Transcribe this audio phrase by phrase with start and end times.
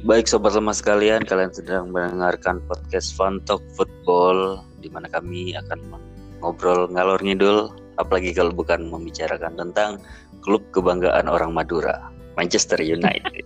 [0.00, 6.00] Baik sobat lemah sekalian, kalian sedang mendengarkan podcast Fun Talk Football di mana kami akan
[6.40, 7.68] ngobrol ngalor ngidul
[8.00, 10.00] apalagi kalau bukan membicarakan tentang
[10.40, 13.44] klub kebanggaan orang Madura, Manchester United.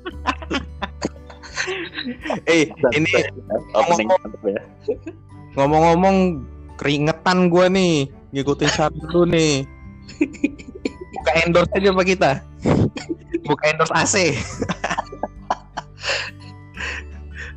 [2.46, 3.10] eh, ini
[3.74, 4.62] ngomong-ngomong ya.
[5.58, 6.16] ngomong-ngomong
[6.78, 7.94] keringetan gue nih
[8.30, 9.66] ngikutin syarat dulu nih.
[11.18, 12.30] Buka endorse aja pak kita.
[13.42, 14.14] Buka endorse AC.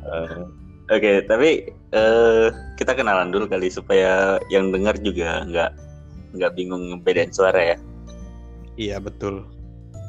[0.08, 0.48] Uh,
[0.88, 2.48] Oke, okay, tapi uh,
[2.80, 5.70] kita kenalan dulu kali supaya yang dengar juga nggak
[6.32, 7.76] nggak bingung ngebedain suara ya.
[8.80, 9.44] Iya betul.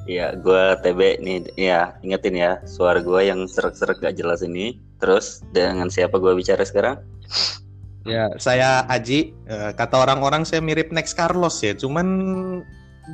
[0.07, 4.79] Iya, gue TB nih, ya ingetin ya suara gue yang serak-serak gak jelas ini.
[5.03, 7.03] Terus dengan siapa gue bicara sekarang?
[8.07, 9.35] Ya, saya Aji.
[9.51, 12.07] Eh, kata orang-orang saya mirip Next Carlos ya, cuman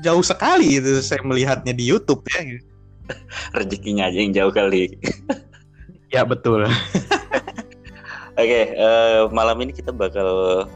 [0.06, 2.62] jauh sekali itu saya melihatnya di YouTube ya.
[3.58, 4.88] Rezekinya aja yang jauh kali.
[6.16, 6.64] ya betul.
[8.36, 10.68] Oke, okay, uh, eh, malam ini kita bakal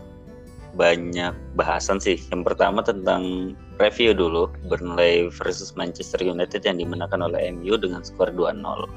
[0.79, 2.15] banyak bahasan sih.
[2.31, 8.31] Yang pertama tentang review dulu Burnley versus Manchester United yang dimenangkan oleh MU dengan skor
[8.31, 8.63] 2-0.
[8.63, 8.87] Oke.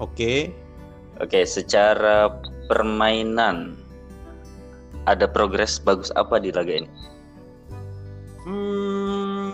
[0.00, 0.38] Okay.
[1.16, 2.28] Oke, okay, secara
[2.68, 3.76] permainan
[5.08, 6.90] ada progres bagus apa di laga ini?
[8.44, 9.50] Hmm,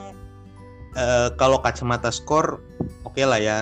[0.98, 2.58] uh, kalau kacamata skor
[3.06, 3.58] oke okay lah ya.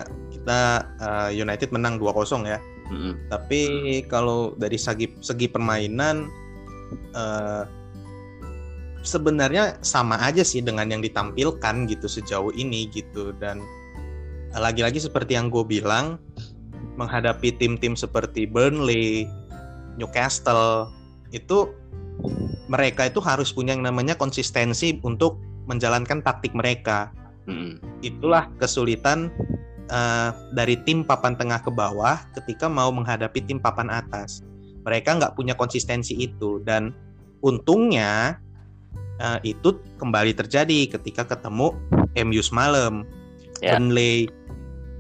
[0.50, 2.58] Kita uh, United menang 2-0 ya
[2.90, 3.62] hmm Tapi
[4.10, 6.26] kalau dari segi segi permainan
[7.14, 7.62] uh,
[9.06, 13.62] sebenarnya sama aja sih dengan yang ditampilkan gitu sejauh ini gitu dan
[14.58, 16.18] lagi-lagi seperti yang gue bilang
[16.98, 19.30] menghadapi tim-tim seperti Burnley,
[19.94, 20.90] Newcastle
[21.30, 21.70] itu
[22.66, 25.38] mereka itu harus punya yang namanya konsistensi untuk
[25.70, 27.14] menjalankan taktik mereka.
[27.46, 28.02] Mm-hmm.
[28.02, 29.30] Itulah kesulitan
[29.91, 34.41] uh, dari tim papan tengah ke bawah ketika mau menghadapi tim papan atas.
[34.87, 36.94] Mereka nggak punya konsistensi itu dan
[37.44, 38.41] untungnya
[39.20, 41.76] uh, itu kembali terjadi ketika ketemu
[42.16, 43.04] MU semalam.
[43.60, 43.76] Yeah.
[43.76, 44.32] Burnley,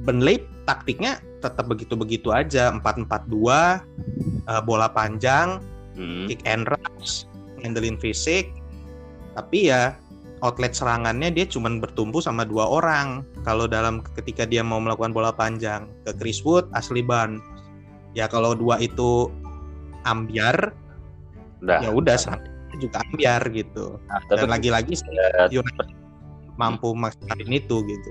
[0.04, 5.64] Burnley taktiknya tetap begitu-begitu aja 4-4-2 uh, bola panjang,
[5.96, 6.28] hmm.
[6.28, 7.24] kick and rush,
[7.64, 8.52] ngandelin fisik.
[9.32, 9.96] Tapi ya
[10.40, 13.24] outlet serangannya dia cuma bertumpu sama dua orang.
[13.44, 17.40] Kalau dalam ketika dia mau melakukan bola panjang ke Chris Wood, Ashley Barnes.
[18.16, 19.30] Ya kalau dua itu
[20.02, 20.74] ambiar,
[21.62, 21.78] udah.
[21.78, 22.16] ya udah
[22.78, 23.98] juga ambiar gitu.
[24.06, 25.62] Nah, Dan lagi-lagi ya,
[26.58, 28.10] mampu maksimalin itu gitu.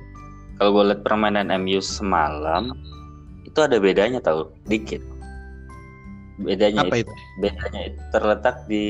[0.60, 2.76] Kalau gue lihat permainan MU semalam
[3.48, 5.00] itu ada bedanya tau dikit.
[6.40, 7.14] Bedanya Apa itu?
[7.40, 8.86] Bedanya itu terletak di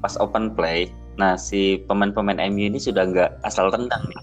[0.00, 4.18] pas open play Nah, si pemain-pemain MU ini sudah nggak asal tendang nih.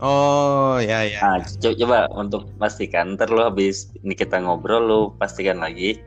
[0.00, 1.20] Oh, ya ya.
[1.20, 6.00] Nah, coba, coba untuk pastikan, ntar lo habis ini kita ngobrol, lo pastikan lagi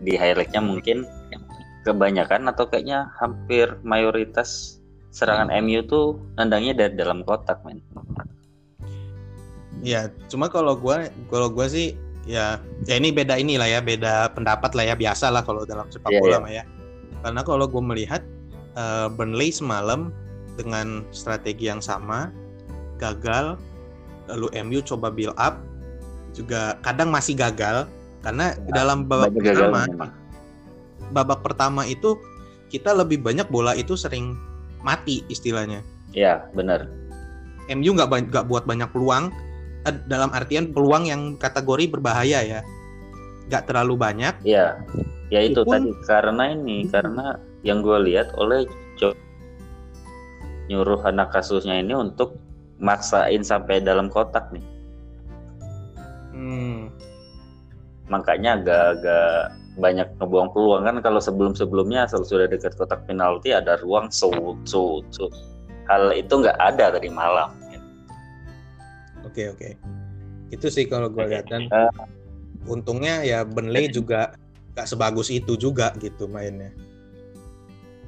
[0.00, 1.04] di highlightnya mungkin
[1.84, 4.80] kebanyakan atau kayaknya hampir mayoritas
[5.12, 5.64] serangan hmm.
[5.64, 7.80] MU tuh nendangnya dari dalam kotak, men.
[9.80, 11.96] Ya, cuma kalau gue, kalau gue sih
[12.28, 16.12] ya, ya ini beda inilah ya, beda pendapat lah ya, biasa lah kalau dalam sepak
[16.12, 16.64] yeah, bola yeah.
[16.64, 16.77] ya
[17.22, 18.22] karena kalau gue melihat
[18.78, 20.14] uh, Burnley semalam
[20.58, 22.30] dengan strategi yang sama
[22.98, 23.58] gagal
[24.26, 25.62] lalu MU coba build up
[26.36, 27.88] juga kadang masih gagal
[28.20, 29.86] karena ya, dalam babak pertama
[31.10, 32.18] babak pertama itu
[32.68, 34.36] kita lebih banyak bola itu sering
[34.84, 35.80] mati istilahnya.
[36.12, 36.88] Iya benar.
[37.68, 39.32] MU nggak nggak buat banyak peluang
[40.04, 42.60] dalam artian peluang yang kategori berbahaya ya,
[43.48, 44.34] nggak terlalu banyak.
[44.44, 44.80] Iya.
[45.28, 46.90] Ya itu pun, tadi karena ini hmm.
[46.92, 48.64] karena yang gue lihat oleh
[48.96, 49.12] Jo
[50.72, 52.36] nyuruh anak kasusnya ini untuk
[52.80, 54.64] maksain sampai dalam kotak nih.
[56.32, 56.88] Hmm.
[58.08, 64.10] Makanya agak-agak banyak ngebuang peluang kan kalau sebelum-sebelumnya asal sudah dekat kotak penalti ada ruang
[64.10, 65.30] so so so
[65.86, 67.54] hal itu nggak ada tadi malam.
[69.22, 69.76] Oke oke,
[70.50, 71.92] itu sih kalau gue lihat dan uh,
[72.66, 74.34] untungnya ya Burnley juga
[74.78, 76.70] gak sebagus itu juga gitu mainnya.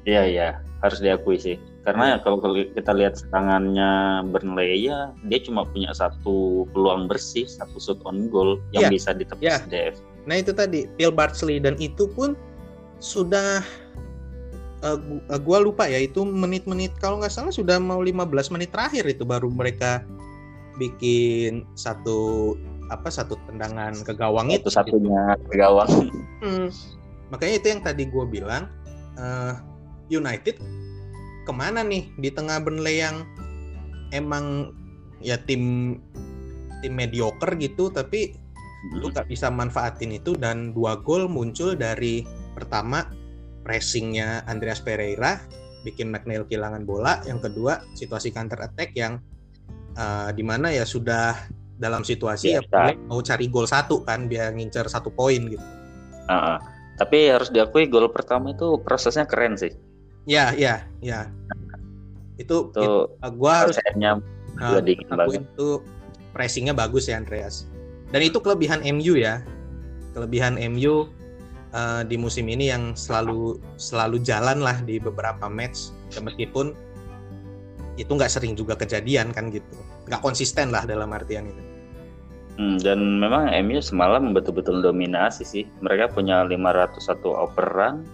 [0.07, 0.49] Iya iya
[0.81, 6.69] harus diakui sih karena ya, kalau kita lihat serangannya Burnley ya dia cuma punya satu
[6.77, 9.57] peluang bersih satu shoot on goal yang ya, bisa ditepis ya.
[9.69, 9.97] DF.
[10.29, 12.37] Nah itu tadi Phil Bartley dan itu pun
[13.01, 13.65] sudah
[14.85, 15.01] uh,
[15.41, 19.49] gua lupa ya itu menit-menit kalau nggak salah sudah mau 15 menit terakhir itu baru
[19.49, 20.05] mereka
[20.77, 22.57] bikin satu
[22.91, 25.47] apa satu tendangan ke gawang itu satunya gitu.
[25.49, 25.91] ke gawang
[26.43, 26.69] hmm.
[27.31, 28.67] makanya itu yang tadi gue bilang
[29.17, 29.55] uh,
[30.11, 30.59] United
[31.47, 33.23] ke mana nih di tengah Burnley yang
[34.11, 34.75] emang
[35.23, 35.97] ya tim
[36.83, 38.35] tim mediocre gitu tapi
[38.97, 42.25] lu nggak bisa manfaatin itu dan dua gol muncul dari
[42.57, 43.07] pertama
[43.63, 45.39] pressingnya Andreas Pereira
[45.85, 49.21] bikin McNeil kehilangan bola yang kedua situasi counter attack yang
[49.97, 51.37] uh, di mana ya sudah
[51.81, 55.65] dalam situasi ya, ya mau cari gol satu kan biar ngincer satu poin gitu.
[56.29, 56.61] Uh.
[57.01, 59.73] Tapi harus diakui gol pertama itu prosesnya keren sih.
[60.29, 61.33] Ya, ya, ya.
[62.37, 65.69] Itu, itu, itu uh, gua harus uh, aku itu
[66.37, 67.65] pressingnya bagus ya Andreas.
[68.13, 69.41] Dan itu kelebihan MU ya.
[70.13, 71.09] Kelebihan MU
[71.73, 75.97] uh, di musim ini yang selalu selalu jalan lah di beberapa match.
[76.13, 76.77] Ya, meskipun
[77.97, 79.77] itu nggak sering juga kejadian kan gitu.
[80.05, 81.70] Nggak konsisten lah dalam artian itu.
[82.59, 85.65] Hmm, dan memang MU semalam betul-betul dominasi sih.
[85.81, 88.05] Mereka punya 501 operan,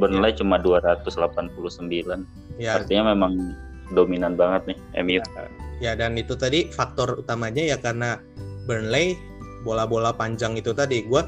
[0.00, 0.38] Burnley ya.
[0.40, 2.24] cuma 289.
[2.58, 2.80] Ya.
[2.80, 3.54] Artinya memang
[3.92, 5.20] dominan banget nih MU.
[5.20, 5.44] Ya,
[5.78, 8.18] ya dan itu tadi faktor utamanya ya karena
[8.66, 9.16] Burnley
[9.62, 11.22] bola-bola panjang itu tadi gue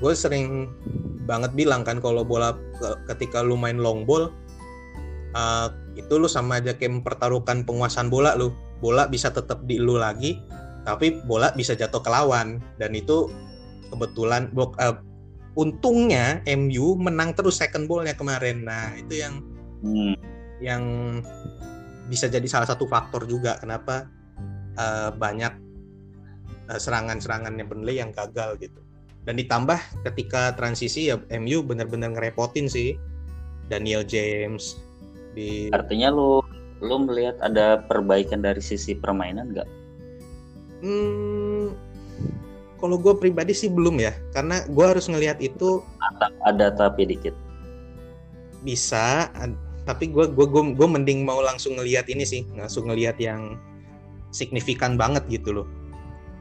[0.00, 0.68] gue sering
[1.24, 2.56] banget bilang kan kalau bola
[3.08, 4.28] ketika lu main long ball
[5.36, 8.52] uh, itu lu sama aja kayak mempertaruhkan penguasaan bola lu
[8.82, 10.42] bola bisa tetap di lu lagi
[10.84, 12.60] tapi bola bisa jatuh ke lawan.
[12.76, 13.32] Dan itu
[13.90, 14.96] kebetulan uh,
[15.56, 18.68] untungnya MU menang terus second ballnya kemarin.
[18.68, 19.34] Nah itu yang
[19.82, 20.14] hmm.
[20.60, 20.82] yang
[22.08, 24.06] bisa jadi salah satu faktor juga kenapa
[24.76, 25.52] uh, banyak
[26.68, 28.80] uh, serangan-serangannya Burnley yang gagal gitu.
[29.24, 33.00] Dan ditambah ketika transisi ya MU benar-benar ngerepotin sih
[33.72, 34.76] Daniel James
[35.32, 36.44] di artinya lu
[36.84, 39.68] lu melihat ada perbaikan dari sisi permainan nggak
[40.84, 41.72] Hmm,
[42.76, 45.80] kalau gue pribadi sih belum ya, karena gue harus ngelihat itu.
[46.12, 47.32] Ada, ada tapi dikit.
[48.60, 49.32] Bisa,
[49.88, 50.46] tapi gue gue
[50.76, 53.56] gue mending mau langsung ngelihat ini sih, langsung ngelihat yang
[54.36, 55.68] signifikan banget gitu loh,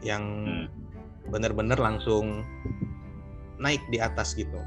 [0.03, 1.31] yang hmm.
[1.31, 2.43] bener-bener langsung
[3.63, 4.59] naik di atas gitu.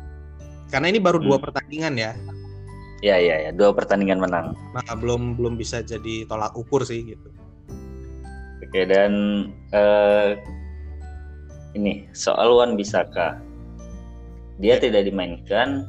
[0.72, 1.26] Karena ini baru hmm.
[1.28, 2.16] dua pertandingan ya.
[3.04, 4.56] Ya ya ya, dua pertandingan menang.
[4.72, 7.28] Nah, belum belum bisa jadi tolak ukur sih gitu.
[8.64, 9.12] Oke dan
[9.76, 10.32] uh,
[11.76, 13.36] ini soal Wan Bisaka,
[14.56, 14.88] dia ya.
[14.88, 15.84] tidak dimainkan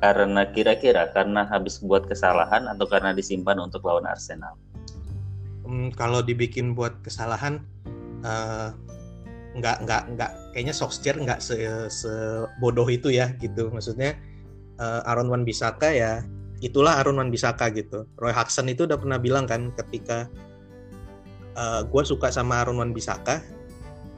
[0.00, 4.56] karena kira-kira karena habis buat kesalahan atau karena disimpan untuk lawan Arsenal.
[5.68, 7.60] Hmm, kalau dibikin buat kesalahan,
[8.24, 8.72] uh,
[9.58, 11.60] nggak nggak nggak kayaknya Solskjaer nggak se
[11.92, 13.68] sebodoh itu ya gitu.
[13.68, 14.16] Maksudnya
[14.80, 16.24] uh, Aaron Wan Bisaka ya
[16.64, 18.08] itulah Aaron Wan Bisaka gitu.
[18.16, 20.30] Roy Hodgson itu udah pernah bilang kan ketika
[21.58, 23.42] uh, eh, gue suka sama Aaron Wan Bisaka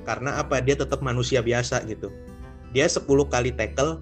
[0.04, 0.60] karena apa?
[0.60, 2.12] Dia tetap manusia biasa gitu.
[2.76, 4.00] Dia 10 kali tackle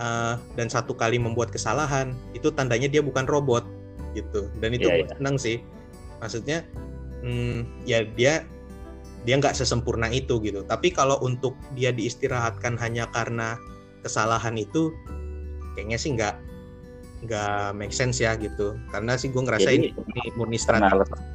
[0.00, 3.64] uh, dan satu kali membuat kesalahan itu tandanya dia bukan robot
[4.12, 4.48] gitu.
[4.60, 5.16] Dan itu yeah, yeah.
[5.16, 5.60] senang sih.
[6.20, 6.64] Maksudnya
[7.24, 8.44] hmm, ya dia
[9.22, 10.66] dia nggak sesempurna itu gitu.
[10.66, 13.56] Tapi kalau untuk dia diistirahatkan hanya karena
[14.02, 14.90] kesalahan itu
[15.78, 16.34] kayaknya sih nggak
[17.24, 18.76] nggak make sense ya gitu.
[18.90, 21.31] Karena sih gue ngerasa Jadi, ini murni strategi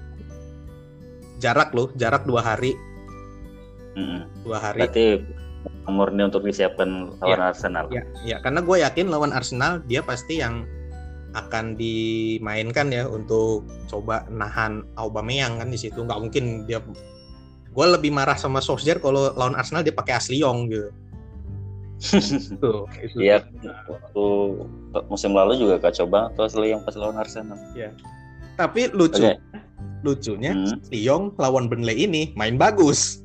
[1.38, 2.74] jarak loh jarak dua hari.
[3.98, 4.30] Hmm.
[4.46, 4.86] dua hari.
[4.86, 5.08] Berarti
[5.88, 7.86] murni untuk disiapkan lawan ya, Arsenal.
[7.90, 10.68] Ya, ya karena gue yakin lawan Arsenal dia pasti yang
[11.36, 16.04] akan dimainkan ya untuk coba nahan Aubameyang kan di situ.
[16.04, 16.84] Nggak mungkin dia
[17.72, 20.90] gue lebih marah sama Solskjaer kalau lawan Arsenal dia pakai Asliong gitu.
[22.62, 22.86] Tuh
[23.18, 23.42] iya
[23.90, 24.26] waktu
[25.10, 27.58] musim lalu juga kacau banget tuh Asliong pas lawan Arsenal.
[27.74, 27.90] Ya
[28.58, 29.22] tapi lucu.
[29.22, 29.38] Okay
[30.08, 30.88] lucunya hmm.
[30.90, 33.20] Lyon lawan Burnley ini main bagus.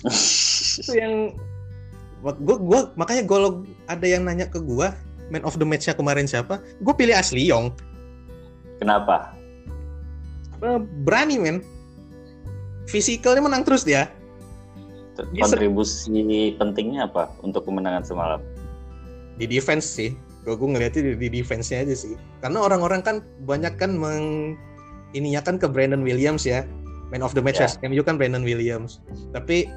[0.80, 1.36] Itu yang
[2.24, 4.88] gue gue makanya kalau ada yang nanya ke gue
[5.28, 6.64] man of the matchnya kemarin siapa?
[6.80, 7.70] Gue pilih Asli Yong
[8.78, 9.34] kenapa?
[10.62, 11.58] Eh, berani men.
[12.88, 14.08] Fisikalnya menang terus dia.
[15.18, 18.40] Kontribusi dia pentingnya apa untuk kemenangan semalam?
[19.36, 20.14] Di defense sih.
[20.46, 22.14] Gue ngeliatnya di, di defense-nya aja sih.
[22.40, 24.56] Karena orang-orang kan banyak kan meng
[25.16, 26.64] ininya kan ke Brandon Williams ya
[27.08, 27.72] man of the match yeah.
[27.84, 29.00] MU kan Brandon Williams
[29.32, 29.68] tapi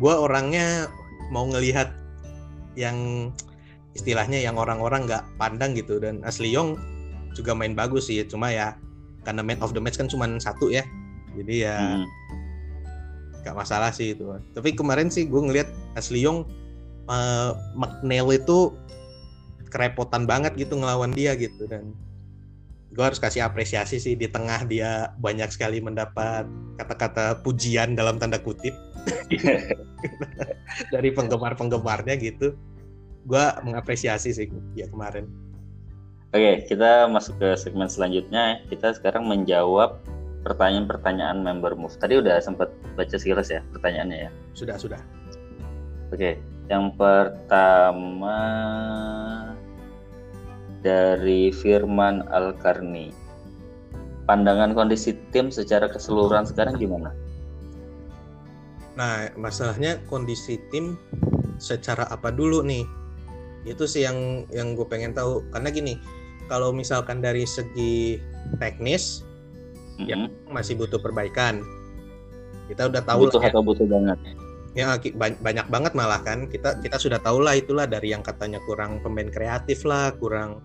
[0.00, 0.90] gue orangnya
[1.30, 1.92] mau ngelihat
[2.74, 3.30] yang
[3.92, 6.80] istilahnya yang orang-orang nggak pandang gitu dan Asli Yong
[7.36, 8.76] juga main bagus sih cuma ya
[9.22, 10.84] karena man of the match kan cuma satu ya
[11.36, 12.06] jadi ya hmm.
[13.44, 13.62] nggak hmm.
[13.62, 14.24] masalah sih itu
[14.56, 16.48] tapi kemarin sih gue ngelihat Asli Yong
[17.08, 18.72] uh, McNeil itu
[19.72, 21.96] kerepotan banget gitu ngelawan dia gitu dan
[22.92, 26.44] gue harus kasih apresiasi sih di tengah dia banyak sekali mendapat
[26.76, 28.76] kata-kata pujian dalam tanda kutip
[30.94, 32.52] dari penggemar-penggemarnya gitu
[33.24, 34.46] gue mengapresiasi sih
[34.76, 35.24] ya kemarin
[36.36, 39.96] oke kita masuk ke segmen selanjutnya kita sekarang menjawab
[40.42, 41.94] pertanyaan-pertanyaan member move.
[41.96, 44.30] Tadi udah sempat baca sekilas ya pertanyaannya ya.
[44.58, 44.98] Sudah, sudah.
[46.10, 46.36] Oke,
[46.68, 48.36] yang pertama
[50.82, 53.14] dari Firman Alkarni.
[54.26, 57.10] Pandangan kondisi tim secara keseluruhan sekarang gimana?
[58.94, 60.94] Nah, masalahnya kondisi tim
[61.58, 62.86] secara apa dulu nih?
[63.66, 65.42] Itu sih yang yang gue pengen tahu.
[65.50, 65.98] Karena gini,
[66.46, 68.18] kalau misalkan dari segi
[68.58, 69.26] teknis,
[69.92, 70.08] Mm-hmm.
[70.08, 70.16] Ya.
[70.48, 71.60] masih butuh perbaikan.
[72.64, 73.52] Kita udah tahu butuh lah ya.
[73.52, 74.18] atau butuh banget?
[74.72, 79.04] ya banyak banget malah kan kita kita sudah tahu lah itulah dari yang katanya kurang
[79.04, 80.64] pemain kreatif lah kurang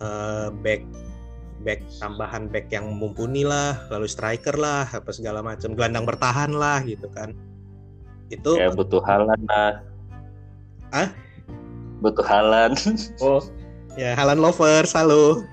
[0.00, 0.82] eh, back
[1.64, 6.82] back tambahan back yang mumpuni lah lalu striker lah apa segala macam gelandang bertahan lah
[6.84, 7.32] gitu kan
[8.32, 9.84] itu Ya butuh halan lah.
[10.90, 11.12] Ah?
[12.00, 12.72] Butuh halan.
[13.24, 13.44] oh
[13.94, 15.46] ya Halan lovers halo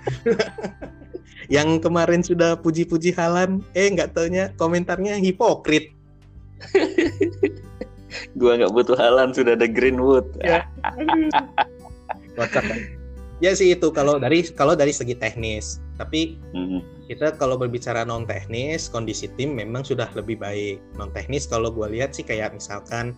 [1.56, 5.94] yang kemarin sudah puji-puji Halan eh nggak taunya komentarnya hipokrit
[8.36, 10.28] Gua nggak butuh halan sudah ada Greenwood.
[10.44, 10.68] Ya.
[12.38, 12.64] Kocak?
[13.42, 15.82] Ya sih itu kalau dari kalau dari segi teknis.
[15.98, 20.78] Tapi Mm, kita kalau berbicara non teknis kondisi tim memang sudah lebih baik.
[20.98, 23.18] Non teknis kalau gue lihat sih kayak misalkan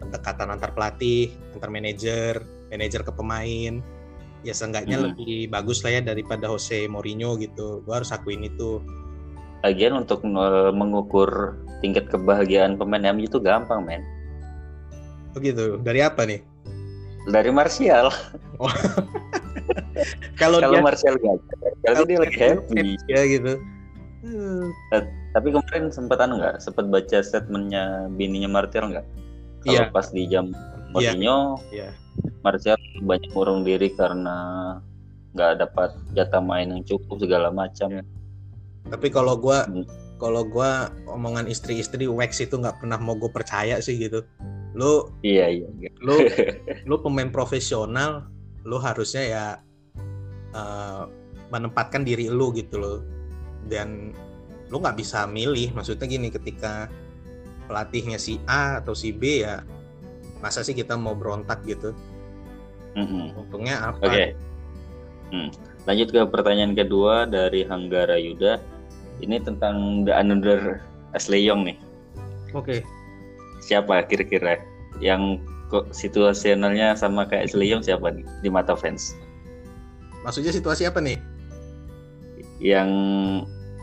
[0.00, 2.34] pendekatan antar pelatih antar manajer
[2.72, 3.80] manajer ke pemain
[4.42, 5.06] ya seenggaknya Hmm.
[5.14, 7.80] lebih bagus lah ya daripada Jose Mourinho gitu.
[7.86, 8.82] Gue harus akuin itu.
[9.62, 10.26] Lagian untuk
[10.74, 14.02] mengukur tingkat kebahagiaan pemain MU itu gampang, men.
[15.32, 16.42] begitu dari apa nih?
[17.30, 18.10] Dari Martial.
[20.34, 21.38] kalau Kalau dia Martial gak
[21.82, 22.86] Chelsea dia lagi happy.
[23.06, 23.54] ya gitu
[24.22, 24.70] Hmm,
[25.34, 26.62] Tapi kemarin sempat anu nggak?
[26.62, 29.02] Sempat baca statementnya bininya Martial nggak?
[29.60, 29.90] Kalau Iya.
[29.90, 30.46] pas di jam
[30.94, 31.10] Iya.
[31.16, 31.90] Mourinho, Iya.
[32.40, 34.36] Martial banyak ngurung diri karena
[35.32, 37.98] nggak dapat jatah main yang cukup segala macam.
[38.84, 39.86] tapi kalau gua Hmm.
[40.18, 44.26] kalau gua omongan istri-istri wax itu nggak pernah mau gue percaya sih gitu
[44.72, 45.68] lu Iya iya.
[45.72, 45.90] iya.
[45.98, 46.14] lu
[46.88, 48.26] lu pemain profesional
[48.62, 49.44] lu harusnya ya
[50.52, 51.02] eh,
[51.52, 52.98] menempatkan diri lu gitu loh
[53.68, 54.16] dan
[54.72, 56.88] lu nggak bisa milih maksudnya gini ketika
[57.68, 59.60] pelatihnya si A atau si B ya
[60.40, 61.92] masa sih kita mau berontak gitu
[62.96, 63.36] Mm-mm.
[63.36, 64.26] untungnya apa Oke.
[65.32, 65.48] Hmm.
[65.88, 68.60] Lanjut ke pertanyaan kedua dari Hanggara Yuda.
[69.24, 70.84] Ini tentang the another
[71.16, 71.78] Ashley Young nih.
[72.52, 72.84] oke
[73.64, 74.60] Siapa kira-kira
[75.00, 75.40] yang
[75.72, 79.16] kok situasionalnya sama kayak Ashley Young siapa nih di mata fans?
[80.22, 81.18] Maksudnya situasi apa nih
[82.62, 82.90] Yang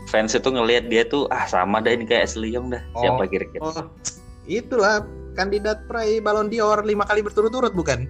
[0.08, 2.80] fans itu ngelihat dia tuh ah sama dah ini kayak Young dah.
[2.96, 3.00] Oh.
[3.04, 3.60] Siapa kira-kira?
[3.60, 3.84] oh
[4.44, 5.04] itulah
[5.36, 8.08] kandidat peraih Ballon d'Or lima kali berturut-turut bukan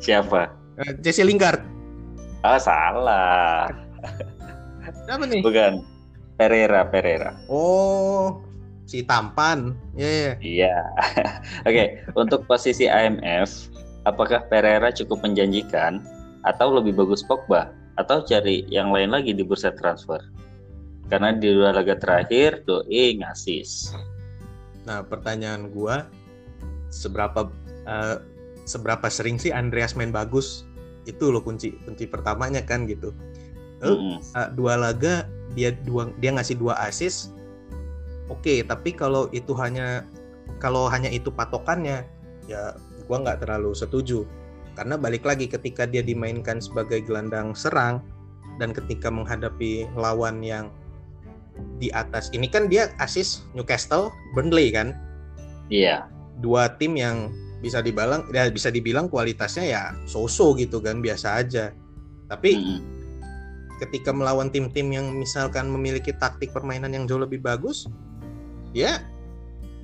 [0.00, 0.54] Siapa?
[0.80, 1.60] Eh, Jesse Lingard
[2.40, 3.68] Ah salah.
[5.04, 5.84] apa nih Bukan.
[6.40, 7.36] Pereira, Pereira.
[7.52, 8.40] oh
[8.88, 10.74] si tampan ya ya Iya.
[11.68, 13.68] Oke, untuk posisi AMF,
[14.02, 16.00] apakah Pereira cukup menjanjikan
[16.46, 20.20] atau lebih bagus Pogba atau cari yang lain lagi di bursa transfer?
[21.10, 23.92] Karena di dua laga terakhir Doi ngasis.
[24.86, 26.06] Nah, pertanyaan gua
[26.88, 27.50] seberapa
[27.84, 28.16] eh,
[28.64, 30.64] seberapa sering sih Andreas main bagus?
[31.04, 33.10] Itu loh kunci kunci pertamanya kan gitu.
[33.82, 33.96] Eh,
[34.54, 35.26] dua laga
[35.58, 37.34] dia dua dia ngasih dua assist.
[38.30, 40.06] Oke, tapi kalau itu hanya
[40.62, 42.06] kalau hanya itu patokannya,
[42.46, 42.78] ya
[43.10, 44.22] gua nggak terlalu setuju.
[44.80, 48.00] Karena balik lagi ketika dia dimainkan sebagai gelandang serang
[48.56, 50.72] dan ketika menghadapi lawan yang
[51.76, 54.96] di atas ini kan dia assist Newcastle, Burnley kan
[55.68, 56.08] Iya.
[56.40, 57.28] dua tim yang
[57.60, 61.76] bisa dibilang ya bisa dibilang kualitasnya ya so-so gitu kan biasa aja.
[62.32, 62.80] Tapi Mm-mm.
[63.84, 67.84] ketika melawan tim-tim yang misalkan memiliki taktik permainan yang jauh lebih bagus,
[68.72, 69.04] ya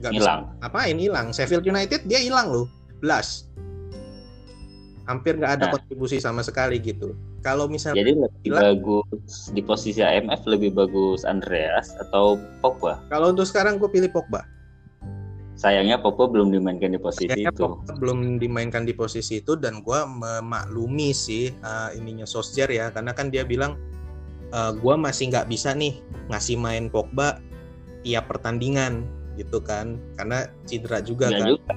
[0.01, 1.37] nggak bisa apain hilang.
[1.37, 2.65] Sheffield United dia hilang loh,
[3.05, 3.45] belas.
[5.07, 5.73] Hampir nggak ada Nah.
[5.79, 7.15] kontribusi sama sekali gitu.
[7.41, 8.63] Kalau misalnya Jadi lebih Hilang.
[8.75, 12.99] bagus di posisi AMF lebih bagus Andreas atau Pogba.
[13.07, 14.43] kalau untuk sekarang gue pilih Pogba.
[15.57, 17.63] Sayangnya Pogba belum dimainkan di posisi Kayaknya itu.
[17.65, 23.17] Pogba belum dimainkan di posisi itu dan gue memaklumi sih uh, ininya Solskjaer ya karena
[23.17, 23.79] kan dia bilang
[24.53, 25.97] uh, gue masih nggak bisa nih
[26.29, 27.41] ngasih main Pogba
[28.05, 31.73] tiap pertandingan gitu kan karena cedera juga Nggak kan juga.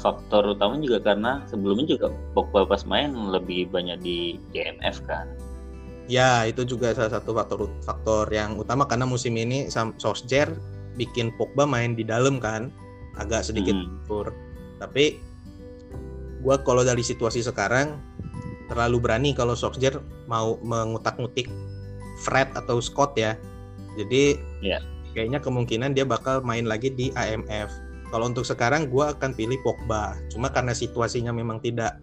[0.00, 4.18] Faktor utama juga karena sebelumnya juga Pogba pas main lebih banyak di
[4.50, 5.28] DNF kan.
[6.06, 9.66] ya itu juga salah satu faktor faktor yang utama karena musim ini
[9.98, 10.54] Solskjaer
[10.94, 12.70] bikin Pogba main di dalam kan
[13.18, 13.98] agak sedikit Hmm.
[14.06, 14.26] tur
[14.78, 15.18] tapi
[16.40, 17.98] gue kalau dari situasi sekarang
[18.70, 19.98] terlalu berani kalau Solskjaer
[20.30, 21.50] mau mengutak-ngutik
[22.22, 23.34] Fred atau Scott ya
[23.98, 24.78] Jadi Iya.
[25.16, 27.72] Kayaknya kemungkinan dia bakal main lagi di AMF.
[28.12, 30.12] Kalau untuk sekarang gue akan pilih Pogba.
[30.28, 31.96] Cuma karena situasinya memang tidak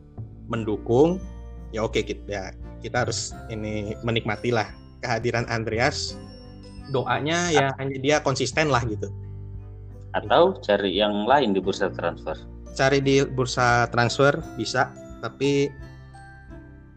[0.50, 1.22] mendukung,
[1.70, 2.43] ya oke kita ya,
[2.82, 4.67] kita harus ini menikmatilah
[5.05, 6.17] kehadiran Andreas.
[6.89, 9.08] Doanya ya hanya dia konsisten lah gitu.
[10.17, 12.36] Atau cari yang lain di bursa transfer.
[12.74, 14.91] Cari di bursa transfer bisa,
[15.24, 15.72] tapi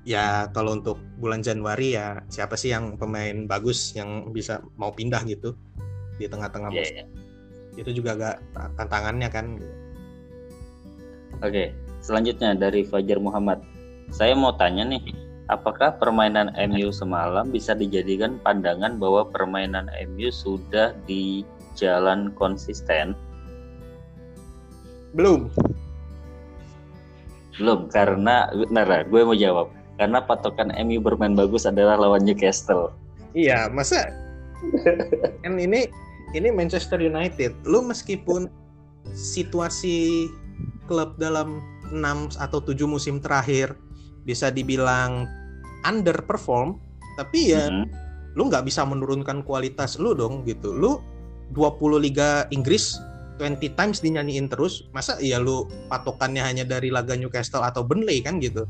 [0.02, 5.22] ya kalau untuk bulan Januari ya siapa sih yang pemain bagus yang bisa mau pindah
[5.26, 5.54] gitu
[6.16, 7.04] di tengah-tengah musim.
[7.04, 7.04] iya.
[7.76, 8.34] Itu juga agak
[8.80, 9.46] tantangannya kan.
[11.44, 13.60] Oke, selanjutnya dari Fajar Muhammad.
[14.08, 15.02] Saya mau tanya nih,
[15.52, 21.44] apakah permainan MU semalam bisa dijadikan pandangan bahwa permainan MU sudah di
[21.76, 23.12] jalan konsisten?
[25.12, 25.52] Belum.
[27.60, 29.68] Belum, karena bentar, gue mau jawab.
[29.96, 32.92] Karena patokan MU bermain bagus adalah lawan Newcastle.
[33.32, 34.12] Iya, masa
[35.44, 35.88] kan ini
[36.36, 37.56] ini Manchester United.
[37.64, 38.46] Lu meskipun
[39.16, 40.28] situasi
[40.86, 43.74] klub dalam 6 atau 7 musim terakhir
[44.26, 45.26] bisa dibilang
[45.86, 46.78] underperform,
[47.16, 47.84] tapi ya Mhm.
[48.36, 50.74] lu nggak bisa menurunkan kualitas lu dong gitu.
[50.74, 50.98] Lu
[51.54, 52.98] 20 Liga Inggris
[53.38, 58.42] 20 times dinyanyiin terus, masa iya lu patokannya hanya dari laga Newcastle atau Burnley kan
[58.42, 58.66] gitu.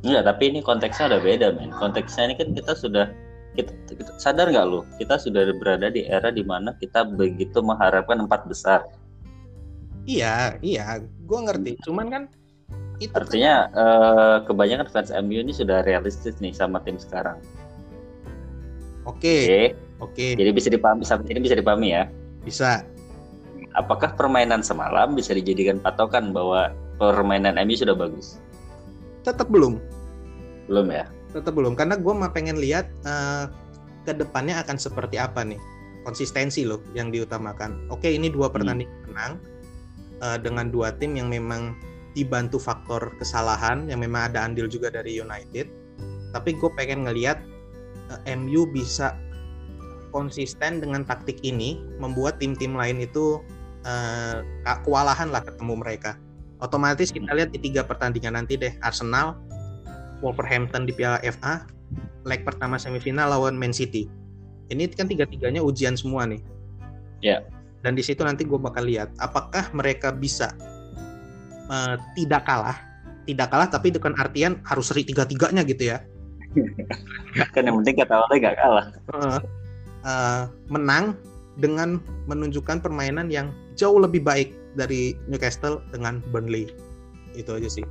[0.00, 1.70] Enggak, tapi ini konteksnya udah beda, men.
[1.76, 3.06] Konteksnya ini kan kita sudah
[3.54, 4.86] kita, kita- sadar nggak lu?
[4.96, 8.86] Kita sudah berada di era di mana kita begitu mengharapkan empat besar.
[10.06, 11.76] Iya, iya, gua ngerti.
[11.84, 12.22] Cuman kan
[12.98, 17.38] itu kan- Artinya eh, kebanyakan fans MU ini sudah realistis nih sama tim sekarang.
[19.00, 22.04] oke, Oke, oke, jadi bisa dipahami sampai sini bisa dipahami ya.
[22.44, 22.84] bisa.
[23.72, 28.42] Apakah permainan semalam bisa dijadikan patokan bahwa permainan MU sudah bagus?
[29.22, 29.78] Tetap belum.
[30.66, 31.06] Belum ya?
[31.30, 33.44] Tetap belum karena gue mah pengen lihat eh,
[34.04, 35.60] ke depannya akan seperti apa nih.
[36.00, 37.92] Konsistensi loh yang diutamakan.
[37.92, 39.32] Oke ini dua pertandingan menang
[40.22, 41.76] eh, dengan dua tim yang memang
[42.14, 45.70] dibantu faktor kesalahan yang memang ada andil juga dari United.
[46.34, 47.38] Tapi gue pengen ngelihat
[48.26, 49.14] eh, MU bisa
[50.10, 53.38] konsisten dengan taktik ini membuat tim-tim lain itu
[53.86, 56.18] eh, ka- kewalahan lah ketemu mereka.
[56.60, 59.38] Otomatis kita lihat di tiga pertandingan nanti deh Arsenal
[60.20, 61.64] Wolverhampton di Piala FA,
[62.28, 64.06] leg pertama semifinal lawan Man City.
[64.70, 66.40] Ini kan tiga-tiganya ujian semua nih.
[67.24, 67.42] Ya.
[67.80, 70.52] Dan di situ nanti gue bakal lihat apakah mereka bisa
[71.66, 72.76] eh, tidak kalah,
[73.24, 75.98] tidak kalah tapi dengan artian harus seri tiga-tiganya gitu ya.
[77.54, 78.86] Kan yang penting kata oleh nggak kalah.
[78.94, 79.40] Eh,
[80.06, 81.16] eh, menang
[81.58, 81.98] dengan
[82.30, 86.70] menunjukkan permainan yang jauh lebih baik dari Newcastle dengan Burnley.
[87.34, 87.82] Itu aja sih.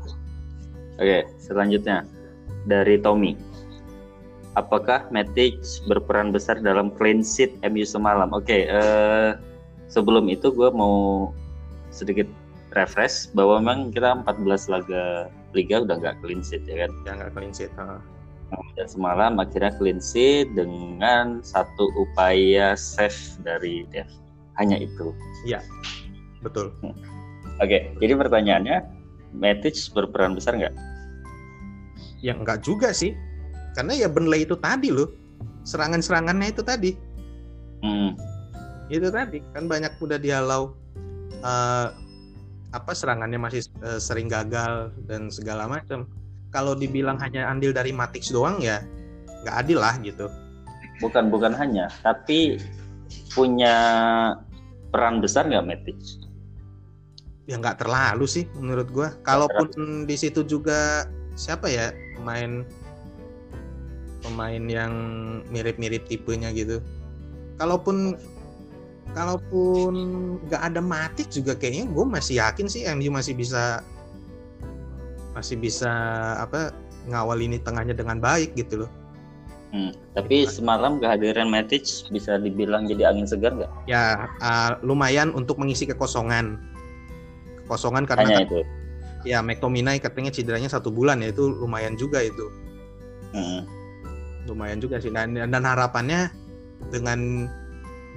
[1.00, 2.04] Oke, selanjutnya
[2.66, 3.38] dari Tommy.
[4.58, 8.34] Apakah Matic berperan besar dalam clean sheet MU semalam?
[8.36, 9.32] Oke, eh,
[9.88, 11.30] sebelum itu gue mau
[11.94, 12.28] sedikit
[12.76, 16.92] refresh bahwa memang kita 14 laga liga udah nggak clean sheet ya kan.
[17.06, 17.72] Ya nggak clean sheet.
[17.78, 18.02] heeh.
[18.74, 24.10] Dan semalam akhirnya clean sheet dengan satu upaya save dari Dev.
[24.58, 25.14] Hanya itu.
[26.42, 26.74] Betul.
[27.60, 28.78] Oke, jadi pertanyaannya,
[29.36, 30.74] Matic berperan besar nggak?
[32.20, 33.16] Ya enggak juga sih.
[33.76, 35.12] Karena ya Burnley itu tadi loh.
[35.64, 36.92] Serangan-serangannya itu tadi.
[37.80, 38.12] Hmm,
[38.92, 40.76] Itu tadi kan banyak udah dihalau
[41.40, 41.88] eh,
[42.70, 46.10] apa serangannya masih eh, sering gagal dan segala macam.
[46.50, 48.82] Kalau dibilang hanya andil dari Matic doang ya
[49.46, 50.28] nggak adil lah gitu.
[51.00, 52.60] bukan bukan hanya, tapi
[53.32, 53.72] punya
[54.92, 55.96] peran besar nggak Matic?
[57.48, 59.16] Ya nggak terlalu sih menurut gua.
[59.24, 61.08] Kalaupun di situ juga
[61.40, 62.68] siapa ya pemain
[64.20, 64.94] pemain yang
[65.48, 66.84] mirip-mirip tipenya gitu.
[67.56, 68.20] Kalaupun
[69.16, 69.94] kalaupun
[70.46, 73.82] nggak ada Matic juga kayaknya gue masih yakin sih MU masih bisa
[75.34, 75.90] masih bisa
[76.36, 76.76] apa
[77.08, 78.92] ngawal ini tengahnya dengan baik gitu loh.
[79.70, 83.72] Hmm, tapi semalam kehadiran Matic bisa dibilang jadi angin segar nggak?
[83.88, 86.60] Ya uh, lumayan untuk mengisi kekosongan.
[87.64, 88.62] Kekosongan karena Hanya itu.
[89.28, 92.48] Ya McTominay katanya cederanya satu bulan ya itu lumayan juga itu.
[93.30, 93.62] Hmm.
[94.50, 96.34] lumayan juga sih dan, dan harapannya
[96.90, 97.46] dengan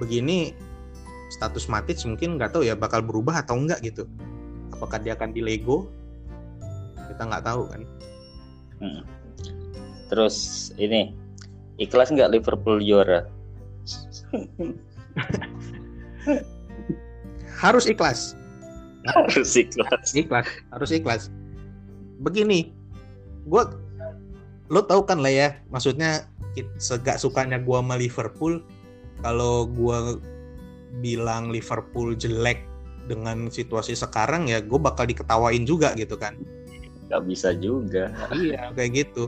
[0.01, 0.57] begini
[1.29, 4.09] status Matic mungkin nggak tahu ya bakal berubah atau enggak gitu
[4.73, 5.93] apakah dia akan di Lego
[7.05, 7.85] kita nggak tahu kan
[8.83, 9.07] Hmm.
[10.11, 10.35] Terus
[10.75, 11.15] ini
[11.79, 13.23] ikhlas nggak Liverpool juara?
[17.63, 18.35] harus ikhlas
[19.03, 20.15] Harus ikhlas.
[20.15, 21.21] ikhlas harus ikhlas.
[22.23, 22.71] Begini
[23.43, 23.63] gue
[24.71, 26.23] lo tahu kan lah ya maksudnya
[26.79, 28.63] segak sukanya gue sama Liverpool
[29.19, 30.21] kalau gue
[31.01, 32.63] bilang Liverpool jelek
[33.09, 36.39] dengan situasi sekarang ya gue bakal diketawain juga gitu kan.
[37.11, 38.13] Nggak bisa juga.
[38.31, 39.27] Iya kayak gitu.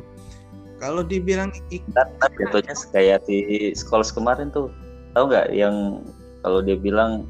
[0.79, 1.55] Kalau dibilang
[1.91, 4.71] ntar jatuhnya kayak di sekolah kemarin tuh.
[5.15, 6.03] Tahu nggak yang
[6.43, 7.25] kalau dia bilang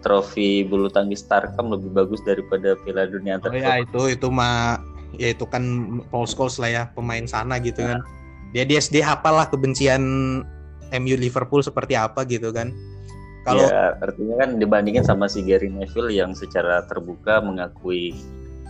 [0.00, 4.80] trofi bulu tangkis Starcam lebih bagus daripada Piala Dunia oh ya itu itu mah
[5.16, 5.62] ya itu kan
[6.08, 8.00] Paul Scholes lah ya pemain sana gitu kan
[8.50, 10.02] dia dia dia hafal lah kebencian
[10.90, 12.74] MU Liverpool seperti apa gitu kan
[13.44, 18.12] kalau ya, artinya kan dibandingin sama si Gary Neville yang secara terbuka mengakui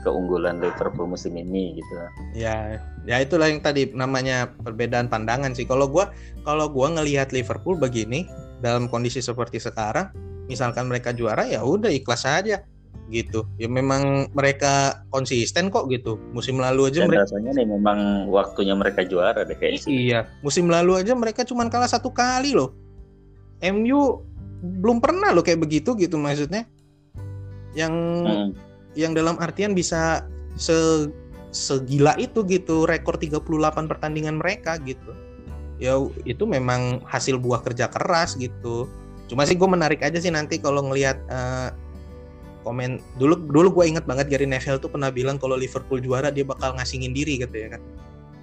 [0.07, 1.95] keunggulan Liverpool musim ini gitu.
[2.33, 5.67] Ya, ya itulah yang tadi namanya perbedaan pandangan sih.
[5.67, 6.15] Kalau gua
[6.47, 8.31] kalau gua ngelihat Liverpool begini
[8.63, 10.15] dalam kondisi seperti sekarang,
[10.51, 12.67] misalkan mereka juara ya udah ikhlas aja
[13.11, 13.47] gitu.
[13.59, 16.19] Ya memang mereka konsisten kok gitu.
[16.35, 17.99] Musim lalu aja Dan mereka rasanya nih memang
[18.31, 22.75] waktunya mereka juara deh kayak Iya, musim lalu aja mereka cuma kalah satu kali loh.
[23.63, 24.27] MU
[24.61, 26.69] belum pernah loh kayak begitu gitu maksudnya
[27.73, 27.95] yang
[28.27, 28.51] hmm.
[28.93, 30.29] yang dalam artian bisa
[30.61, 31.09] se
[31.51, 33.43] segila itu gitu rekor 38
[33.91, 35.17] pertandingan mereka gitu
[35.81, 35.97] ya
[36.29, 38.87] itu memang hasil buah kerja keras gitu
[39.31, 41.71] cuma sih gue menarik aja sih nanti kalau ngelihat uh,
[42.63, 46.45] komen dulu dulu gue inget banget Gary Neville tuh pernah bilang kalau Liverpool juara dia
[46.45, 47.83] bakal ngasingin diri gitu ya kan.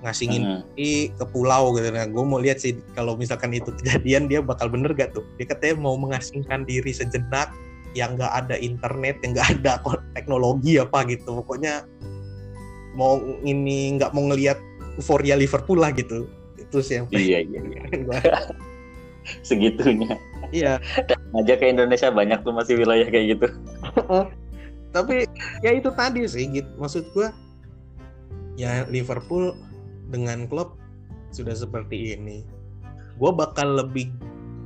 [0.05, 1.05] Ngasingin uh -huh.
[1.13, 1.89] ke pulau gitu.
[1.89, 5.25] Nah gue mau lihat sih kalau misalkan itu kejadian dia bakal bener gak tuh?
[5.37, 7.53] Dia katanya mau mengasingkan diri sejenak
[7.95, 9.81] yang nggak ada internet yang nggak ada
[10.13, 11.41] teknologi apa gitu.
[11.41, 11.85] Pokoknya
[12.97, 14.57] mau ini nggak mau ngelihat
[14.97, 16.29] euforia Liverpool lah gitu.
[16.57, 17.81] Itu sih yang iya iya, iya.
[19.47, 20.15] segitunya.
[20.51, 20.79] Iya.
[21.35, 23.47] Aja ke Indonesia banyak tuh masih wilayah kayak gitu.
[24.95, 25.27] Tapi
[25.61, 27.27] ya itu tadi sih gitu maksud gue
[28.57, 29.53] ya Liverpool
[30.09, 30.79] dengan klub
[31.35, 32.47] sudah seperti ini.
[33.19, 34.09] Gue bakal lebih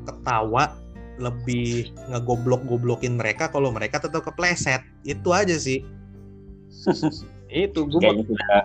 [0.06, 0.78] ketawa
[1.22, 4.82] lebih ngegoblok-goblokin mereka kalau mereka tetap kepleset.
[5.06, 5.86] Itu aja sih.
[7.52, 8.60] Itu gue kayaknya sudah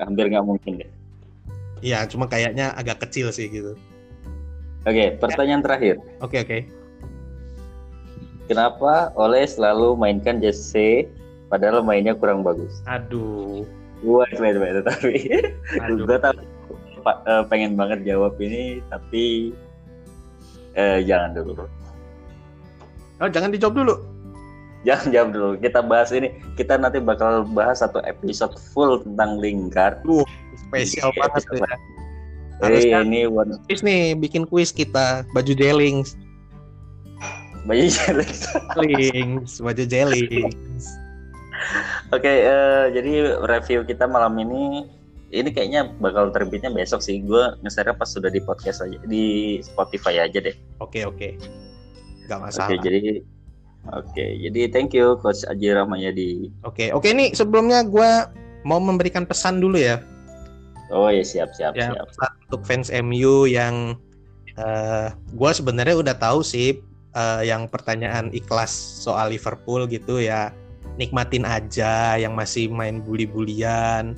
[0.00, 0.90] hampir nggak mungkin deh.
[1.82, 3.74] Iya, cuma kayaknya agak kecil sih gitu.
[4.82, 5.66] Oke, pertanyaan ya.
[5.66, 5.94] terakhir.
[6.18, 6.58] Oke, oke.
[8.50, 11.06] Kenapa Oleh selalu mainkan JC
[11.46, 12.82] padahal mainnya kurang bagus?
[12.90, 13.62] Aduh.
[14.02, 15.14] Gue coba coba tapi
[15.94, 16.34] gue tahu
[17.06, 19.54] uh, pengen banget jawab ini tapi
[20.74, 21.70] uh, jangan dulu.
[23.22, 23.94] Oh jangan dijawab dulu.
[24.82, 25.50] Jangan jawab dulu.
[25.62, 26.34] Kita bahas ini.
[26.58, 30.02] Kita nanti bakal bahas satu episode full tentang Lingard.
[30.02, 30.26] Uh,
[30.58, 31.76] spesial iya, banget ya.
[32.60, 33.56] Harus kan ini one...
[33.64, 36.18] quiz nih bikin quiz kita baju Jelings.
[37.64, 38.40] Baju Jelings.
[38.76, 40.84] Jelings, baju Jelings.
[42.12, 43.12] Oke, okay, uh, eh, jadi
[43.46, 44.84] review kita malam ini
[45.32, 47.24] ini kayaknya bakal terbitnya besok sih.
[47.24, 50.52] Gue ngeser pas sudah di podcast aja di Spotify aja deh.
[50.78, 51.32] Oke okay, oke, okay.
[52.28, 52.68] gak masalah.
[52.68, 53.00] Oke okay, jadi
[53.88, 56.52] oke okay, jadi thank you Coach Aji Ramayadi.
[56.62, 58.10] Oke okay, oke okay, nih sebelumnya gue
[58.68, 60.04] mau memberikan pesan dulu ya.
[60.92, 62.06] Oh ya siap siap ya, siap.
[62.48, 63.96] Untuk fans MU yang
[64.60, 66.84] uh, eh, gue sebenarnya udah tahu sih
[67.16, 70.52] uh, yang pertanyaan ikhlas soal Liverpool gitu ya
[71.00, 74.12] nikmatin aja yang masih main bully-bulian,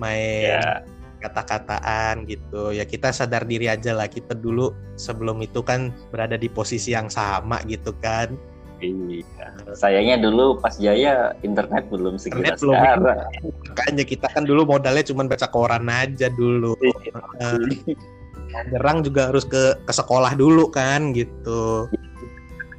[0.00, 0.80] main yeah.
[1.20, 2.72] kata-kataan gitu.
[2.72, 7.12] Ya kita sadar diri aja lah kita dulu sebelum itu kan berada di posisi yang
[7.12, 8.36] sama gitu kan.
[8.84, 9.48] Iya.
[9.72, 13.24] Sayangnya dulu pas Jaya internet belum internet sekarang.
[13.72, 16.76] Makanya kita kan dulu modalnya cuma baca koran aja dulu.
[16.82, 17.16] Iya.
[17.40, 21.88] Uh, juga harus ke ke sekolah dulu kan gitu.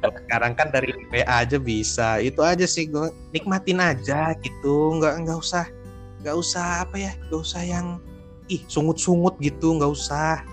[0.06, 5.38] Sekarang kan dari PA aja bisa itu aja sih gue nikmatin aja gitu nggak nggak
[5.40, 5.66] usah
[6.22, 7.86] nggak usah apa ya nggak usah yang
[8.46, 10.46] ih sungut-sungut gitu nggak usah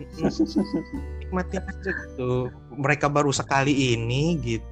[1.20, 4.69] nikmatin aja gitu mereka baru sekali ini gitu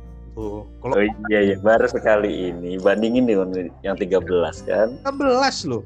[0.78, 1.56] kalau oh, iya iya.
[1.58, 2.78] Baru sekali ini.
[2.78, 4.22] Bandingin dengan yang 13
[4.70, 4.88] kan?
[5.02, 5.82] 13 loh.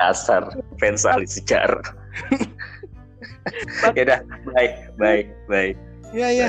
[0.00, 0.48] Asar
[0.80, 1.68] fans Ali sejar
[3.96, 4.20] ya udah
[4.56, 5.76] baik baik baik.
[6.16, 6.48] Ya ya